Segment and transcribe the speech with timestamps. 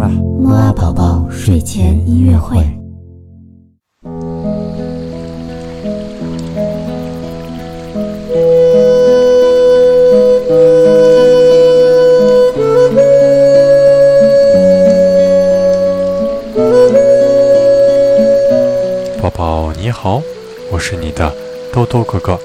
[0.00, 0.08] 了。
[0.08, 2.58] 摩尔宝宝睡前音乐会。
[19.22, 20.22] 宝宝你好，
[20.72, 21.32] 我是你的
[21.72, 22.38] 豆豆哥哥。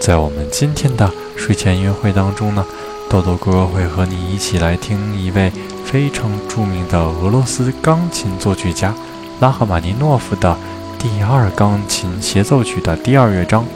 [0.00, 2.66] 在我们今天的睡前音乐会当中呢，
[3.12, 5.52] 豆豆哥会和你一起来听一位
[5.84, 8.94] 非常著名的俄罗斯钢琴作曲家
[9.38, 10.56] 拉赫玛尼诺夫的
[10.98, 13.66] 第二钢琴协奏曲的第二乐章。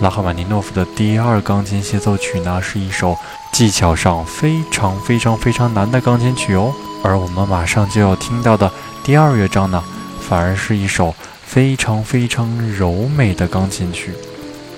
[0.00, 3.14] 拉赫玛尼诺夫的第二钢琴协奏曲呢，是一首
[3.52, 6.72] 技巧上非常非常非常难的钢琴曲哦。
[7.04, 8.72] 而我们马上就要听到的
[9.04, 9.84] 第二乐章呢，
[10.26, 11.14] 反而是一首。
[11.44, 14.12] 非常非常柔美的钢琴曲。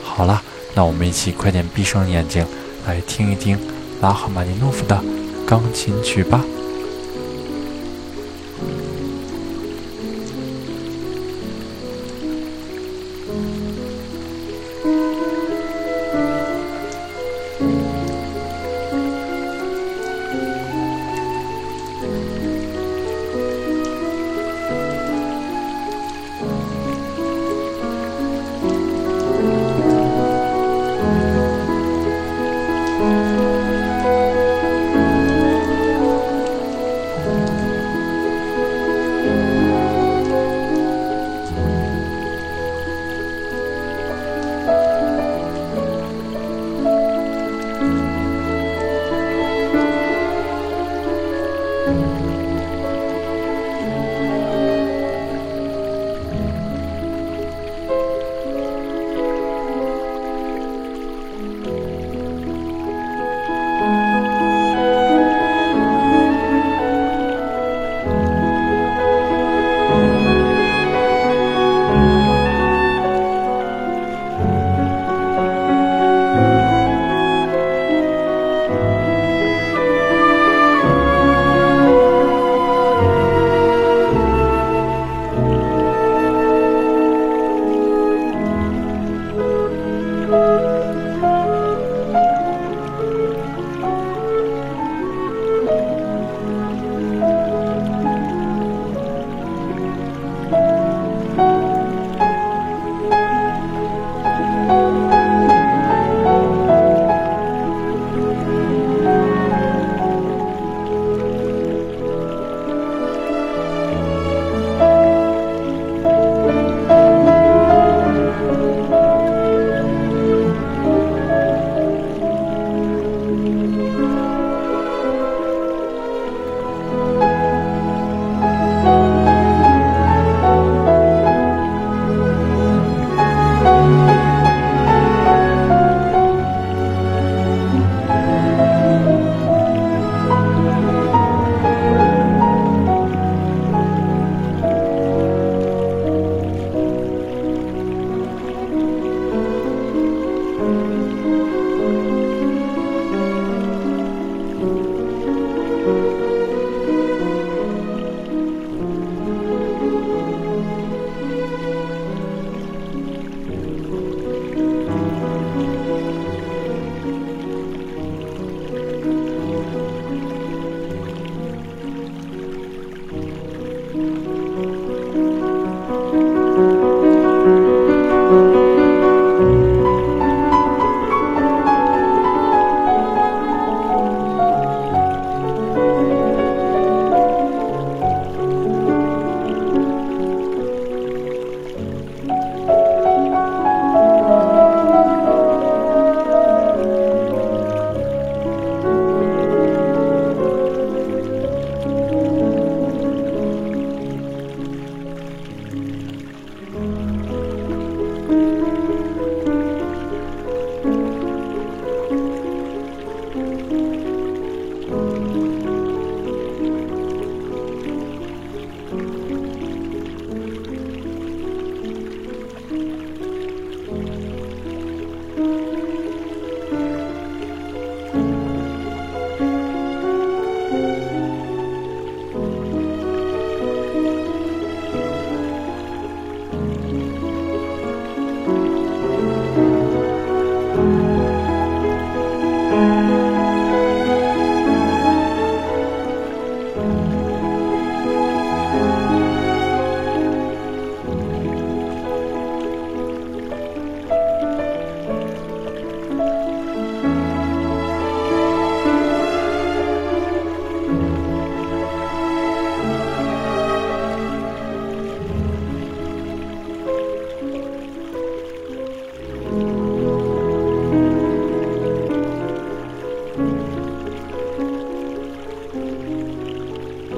[0.03, 0.43] 好了，
[0.75, 2.45] 那我们一起快点闭上眼睛，
[2.87, 3.59] 来听一听
[4.01, 5.03] 拉赫玛尼诺夫的
[5.47, 6.45] 钢琴曲吧。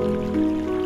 [0.01, 0.80] うん。